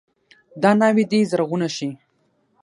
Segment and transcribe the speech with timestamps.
[0.61, 1.89] دا ناوې دې زرغونه شي.